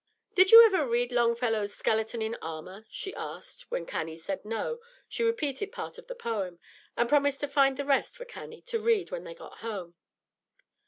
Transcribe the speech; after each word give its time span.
"Did 0.33 0.49
you 0.49 0.67
never 0.67 0.87
read 0.89 1.11
Longfellow's 1.11 1.75
'Skeleton 1.75 2.23
in 2.23 2.35
Armor'?" 2.41 2.87
she 2.89 3.13
asked; 3.13 3.61
and 3.65 3.69
when 3.69 3.85
Cannie 3.85 4.17
said 4.17 4.43
no, 4.43 4.79
she 5.07 5.21
repeated 5.23 5.71
part 5.71 5.99
of 5.99 6.07
the 6.07 6.15
poem, 6.15 6.57
and 6.97 7.07
promised 7.07 7.39
to 7.41 7.47
find 7.47 7.77
the 7.77 7.85
rest 7.85 8.17
for 8.17 8.25
Cannie 8.25 8.63
to 8.63 8.79
read 8.79 9.11
when 9.11 9.25
they 9.25 9.35
got 9.35 9.57
home. 9.59 9.93